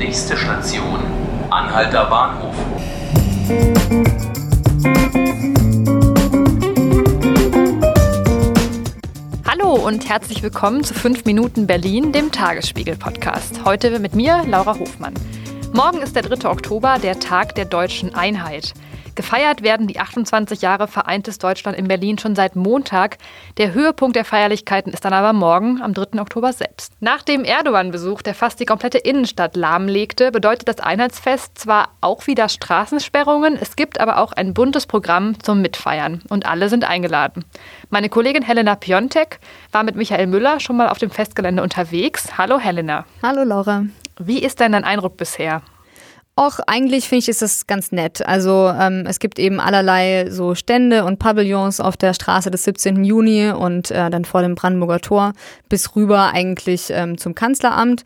[0.00, 0.98] Nächste Station,
[1.50, 2.54] Anhalter Bahnhof.
[9.46, 13.66] Hallo und herzlich willkommen zu 5 Minuten Berlin, dem Tagesspiegel-Podcast.
[13.66, 15.12] Heute mit mir, Laura Hofmann.
[15.74, 16.48] Morgen ist der 3.
[16.48, 18.72] Oktober, der Tag der deutschen Einheit.
[19.20, 23.18] Gefeiert werden die 28 Jahre vereintes Deutschland in Berlin schon seit Montag.
[23.58, 26.18] Der Höhepunkt der Feierlichkeiten ist dann aber morgen, am 3.
[26.22, 26.94] Oktober selbst.
[27.00, 32.48] Nach dem Erdogan-Besuch, der fast die komplette Innenstadt lahmlegte, bedeutet das Einheitsfest zwar auch wieder
[32.48, 37.44] Straßensperrungen, es gibt aber auch ein buntes Programm zum Mitfeiern und alle sind eingeladen.
[37.90, 39.38] Meine Kollegin Helena Piontek
[39.70, 42.38] war mit Michael Müller schon mal auf dem Festgelände unterwegs.
[42.38, 43.04] Hallo Helena.
[43.22, 43.84] Hallo Laura.
[44.18, 45.60] Wie ist denn dein Eindruck bisher?
[46.40, 48.26] Auch eigentlich finde ich, ist das ganz nett.
[48.26, 53.04] Also ähm, es gibt eben allerlei so Stände und Pavillons auf der Straße des 17.
[53.04, 55.34] Juni und äh, dann vor dem Brandenburger Tor
[55.68, 58.04] bis rüber eigentlich ähm, zum Kanzleramt.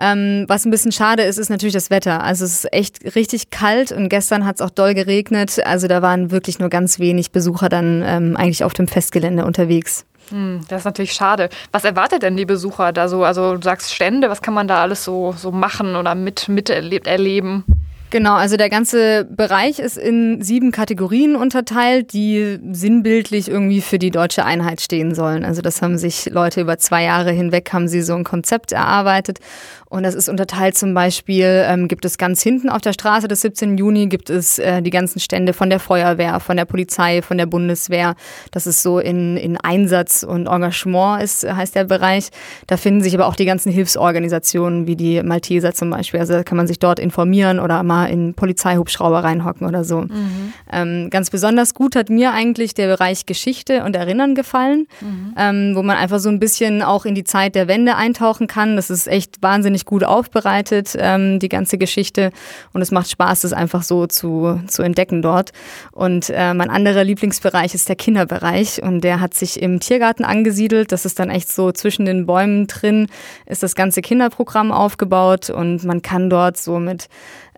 [0.00, 2.24] Ähm, was ein bisschen schade ist, ist natürlich das Wetter.
[2.24, 5.64] Also es ist echt richtig kalt und gestern hat es auch doll geregnet.
[5.64, 10.04] Also da waren wirklich nur ganz wenig Besucher dann ähm, eigentlich auf dem Festgelände unterwegs.
[10.30, 11.50] Hm, das ist natürlich schade.
[11.70, 13.22] Was erwartet denn die Besucher da so?
[13.22, 17.64] Also du sagst Stände, was kann man da alles so, so machen oder mit, miterleben?
[18.10, 24.12] Genau, also der ganze Bereich ist in sieben Kategorien unterteilt, die sinnbildlich irgendwie für die
[24.12, 25.44] deutsche Einheit stehen sollen.
[25.44, 29.40] Also das haben sich Leute über zwei Jahre hinweg, haben sie so ein Konzept erarbeitet.
[29.88, 33.40] Und das ist unterteilt zum Beispiel, ähm, gibt es ganz hinten auf der Straße des
[33.40, 33.78] 17.
[33.78, 37.46] Juni, gibt es äh, die ganzen Stände von der Feuerwehr, von der Polizei, von der
[37.46, 38.14] Bundeswehr.
[38.50, 42.30] Das ist so in, in Einsatz und Engagement ist, heißt der Bereich.
[42.66, 46.18] Da finden sich aber auch die ganzen Hilfsorganisationen, wie die Malteser zum Beispiel.
[46.18, 50.02] Also da kann man sich dort informieren oder mal in Polizeihubschrauber reinhocken oder so.
[50.02, 50.45] Mhm.
[50.72, 55.34] Ähm, ganz besonders gut hat mir eigentlich der Bereich Geschichte und Erinnern gefallen, mhm.
[55.38, 58.76] ähm, wo man einfach so ein bisschen auch in die Zeit der Wende eintauchen kann.
[58.76, 62.30] Das ist echt wahnsinnig gut aufbereitet, ähm, die ganze Geschichte.
[62.72, 65.52] Und es macht Spaß, das einfach so zu, zu entdecken dort.
[65.92, 68.82] Und äh, mein anderer Lieblingsbereich ist der Kinderbereich.
[68.82, 70.92] Und der hat sich im Tiergarten angesiedelt.
[70.92, 73.08] Das ist dann echt so zwischen den Bäumen drin,
[73.46, 75.50] ist das ganze Kinderprogramm aufgebaut.
[75.50, 77.08] Und man kann dort so mit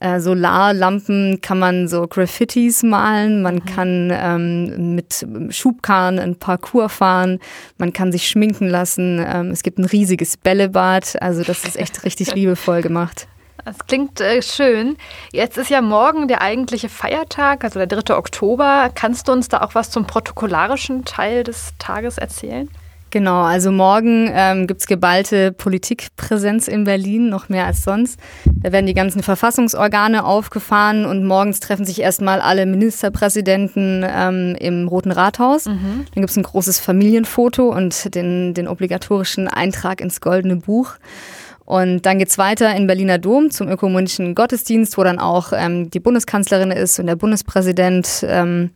[0.00, 7.38] äh, Solarlampen kann man so Graffitis malen, man kann ähm, mit Schubkarren ein Parcours fahren,
[7.78, 9.24] man kann sich schminken lassen.
[9.24, 13.28] Ähm, es gibt ein riesiges Bällebad, also das ist echt richtig liebevoll gemacht.
[13.64, 14.96] Das klingt äh, schön.
[15.30, 18.16] Jetzt ist ja morgen der eigentliche Feiertag, also der 3.
[18.16, 18.90] Oktober.
[18.94, 22.68] Kannst du uns da auch was zum protokollarischen Teil des Tages erzählen?
[23.10, 28.20] Genau, also morgen ähm, gibt geballte Politikpräsenz in Berlin, noch mehr als sonst.
[28.44, 34.88] Da werden die ganzen Verfassungsorgane aufgefahren und morgens treffen sich erstmal alle Ministerpräsidenten ähm, im
[34.88, 35.66] Roten Rathaus.
[35.66, 36.06] Mhm.
[36.14, 40.94] Dann gibt es ein großes Familienfoto und den, den obligatorischen Eintrag ins Goldene Buch.
[41.68, 46.00] Und dann geht's weiter in Berliner Dom zum ökumenischen Gottesdienst, wo dann auch ähm, die
[46.00, 48.24] Bundeskanzlerin ist und der Bundespräsident.
[48.26, 48.70] Ähm,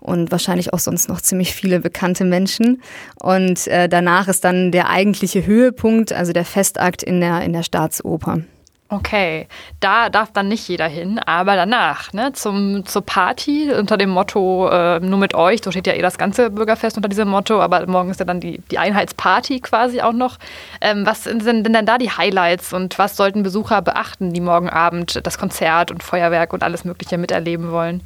[0.00, 2.82] und wahrscheinlich auch sonst noch ziemlich viele bekannte Menschen.
[3.22, 7.62] Und äh, danach ist dann der eigentliche Höhepunkt, also der Festakt in der, in der
[7.62, 8.42] Staatsoper.
[8.88, 9.48] Okay,
[9.80, 14.68] da darf dann nicht jeder hin, aber danach, ne, zum, zur Party unter dem Motto
[14.68, 17.84] äh, nur mit euch, so steht ja eh das ganze Bürgerfest unter diesem Motto, aber
[17.88, 20.38] morgen ist ja dann die, die Einheitsparty quasi auch noch.
[20.80, 24.70] Ähm, was sind denn dann da die Highlights und was sollten Besucher beachten, die morgen
[24.70, 28.04] Abend das Konzert und Feuerwerk und alles Mögliche miterleben wollen?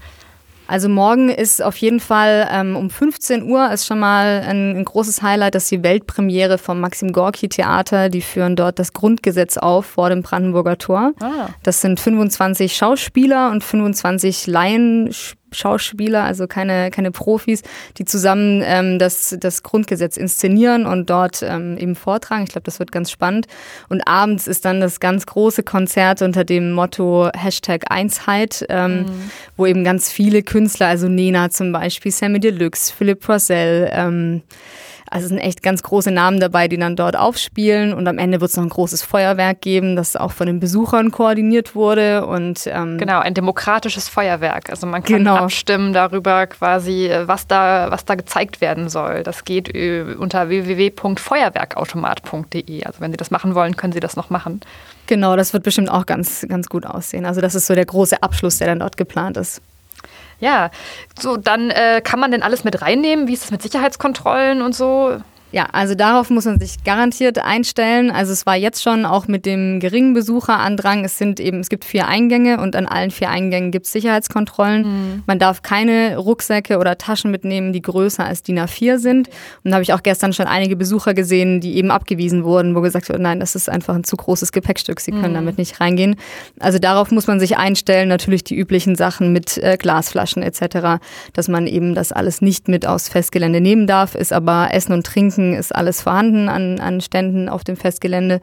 [0.71, 4.85] Also morgen ist auf jeden Fall ähm, um 15 Uhr ist schon mal ein, ein,
[4.85, 9.85] großes Highlight, dass die Weltpremiere vom Maxim Gorki Theater, die führen dort das Grundgesetz auf
[9.85, 11.13] vor dem Brandenburger Tor.
[11.19, 11.49] Ah.
[11.65, 17.63] Das sind 25 Schauspieler und 25 Laienspieler Schauspieler, also keine, keine Profis,
[17.99, 22.45] die zusammen ähm, das, das Grundgesetz inszenieren und dort ähm, eben vortragen.
[22.45, 23.47] Ich glaube, das wird ganz spannend.
[23.89, 29.31] Und abends ist dann das ganz große Konzert unter dem Motto Hashtag Einsheit, ähm, mhm.
[29.57, 34.43] wo eben ganz viele Künstler, also Nena zum Beispiel, Sammy Deluxe, Philipp Rosell, ähm,
[35.09, 38.41] also es sind echt ganz große Namen dabei, die dann dort aufspielen und am Ende
[38.41, 42.63] wird es noch ein großes Feuerwerk geben, das auch von den Besuchern koordiniert wurde und
[42.67, 44.71] ähm genau ein demokratisches Feuerwerk.
[44.71, 45.37] Also man kann genau.
[45.37, 49.23] abstimmen darüber quasi, was da was da gezeigt werden soll.
[49.23, 49.75] Das geht
[50.19, 52.85] unter www.feuerwerkautomat.de.
[52.85, 54.61] Also wenn Sie das machen wollen, können Sie das noch machen.
[55.07, 57.27] Genau, das wird bestimmt auch ganz ganz gut aussehen.
[57.27, 59.61] Also das ist so der große Abschluss, der dann dort geplant ist.
[60.41, 60.71] Ja,
[61.19, 63.29] so dann äh, kann man denn alles mit reinnehmen?
[63.29, 65.21] Wie ist es mit Sicherheitskontrollen und so?
[65.53, 68.13] Ja, also darauf muss man sich garantiert einstellen.
[68.13, 71.05] Also es war jetzt schon auch mit dem geringen Besucherandrang.
[71.05, 74.83] Es sind eben, es gibt vier Eingänge und an allen vier Eingängen gibt es Sicherheitskontrollen.
[74.83, 75.23] Mhm.
[75.27, 79.29] Man darf keine Rucksäcke oder Taschen mitnehmen, die größer als DIN A4 sind.
[79.65, 82.81] Und da habe ich auch gestern schon einige Besucher gesehen, die eben abgewiesen wurden, wo
[82.81, 85.35] gesagt wird, nein, das ist einfach ein zu großes Gepäckstück, sie können mhm.
[85.35, 86.15] damit nicht reingehen.
[86.61, 88.09] Also darauf muss man sich einstellen.
[88.09, 91.01] Natürlich die üblichen Sachen mit äh, Glasflaschen etc.,
[91.33, 95.05] dass man eben das alles nicht mit aufs Festgelände nehmen darf, ist aber Essen und
[95.05, 98.41] Trinken Trinken ist alles vorhanden an, an Ständen auf dem Festgelände.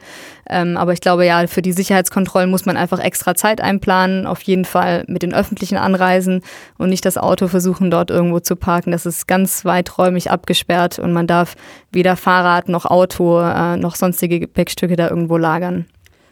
[0.48, 4.26] Ähm, aber ich glaube, ja, für die Sicherheitskontrollen muss man einfach extra Zeit einplanen.
[4.26, 6.42] Auf jeden Fall mit den öffentlichen Anreisen
[6.76, 8.90] und nicht das Auto versuchen, dort irgendwo zu parken.
[8.90, 11.54] Das ist ganz weiträumig abgesperrt und man darf
[11.92, 15.86] weder Fahrrad noch Auto äh, noch sonstige Gepäckstücke da irgendwo lagern.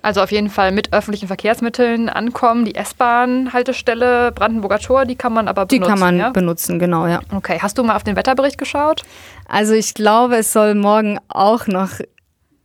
[0.07, 2.65] Also auf jeden Fall mit öffentlichen Verkehrsmitteln ankommen.
[2.65, 5.83] Die S-Bahn-Haltestelle Brandenburger Tor, die kann man aber benutzen.
[5.83, 6.31] Die kann man ja?
[6.31, 7.23] benutzen, genau, ja.
[7.35, 9.03] Okay, hast du mal auf den Wetterbericht geschaut?
[9.49, 12.01] Also ich glaube, es soll morgen auch noch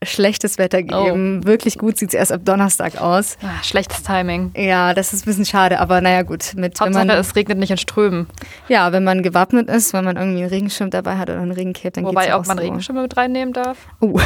[0.03, 1.41] schlechtes Wetter geben.
[1.43, 1.47] Oh.
[1.47, 3.37] Wirklich gut sieht es erst ab Donnerstag aus.
[3.45, 4.51] Ach, schlechtes Timing.
[4.55, 6.53] Ja, das ist ein bisschen schade, aber naja gut.
[6.55, 8.27] Mit, Hauptsache, man, es regnet nicht in Strömen.
[8.67, 11.91] Ja, wenn man gewappnet ist, wenn man irgendwie einen Regenschirm dabei hat oder einen Regencape,
[11.91, 12.63] dann Wobei geht's auch, auch man so.
[12.63, 13.77] Regenschirme mit reinnehmen darf.
[14.01, 14.19] Uh.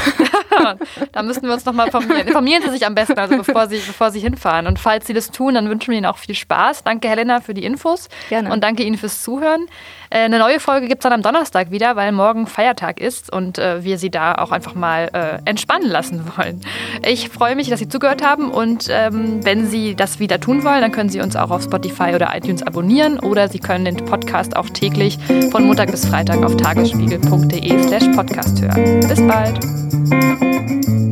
[1.12, 2.28] da müssen wir uns nochmal informieren.
[2.28, 4.68] Informieren Sie sich am besten, also bevor Sie, bevor Sie hinfahren.
[4.68, 6.84] Und falls Sie das tun, dann wünschen wir Ihnen auch viel Spaß.
[6.84, 8.08] Danke, Helena, für die Infos.
[8.30, 8.52] Gerne.
[8.52, 9.66] Und danke Ihnen fürs Zuhören.
[10.10, 13.58] Äh, eine neue Folge gibt es dann am Donnerstag wieder, weil morgen Feiertag ist und
[13.58, 16.62] äh, wir Sie da auch einfach mal äh, entspannen lassen wollen.
[17.04, 20.82] Ich freue mich, dass Sie zugehört haben und ähm, wenn Sie das wieder tun wollen,
[20.82, 24.56] dann können Sie uns auch auf Spotify oder iTunes abonnieren oder Sie können den Podcast
[24.56, 25.18] auch täglich
[25.52, 29.00] von Montag bis Freitag auf tagesspiegel.de slash podcast hören.
[29.08, 31.05] Bis bald.